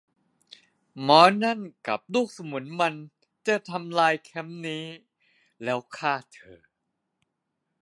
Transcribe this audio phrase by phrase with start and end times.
[1.03, 2.93] หมอนั่นกับลูกสมุนมัน
[3.47, 4.85] จะทำลายแคมป์นี้
[5.63, 6.61] แล้วฆ่าเธอ